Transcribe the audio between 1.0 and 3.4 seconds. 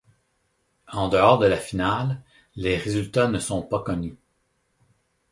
dehors de la finale, les résultats ne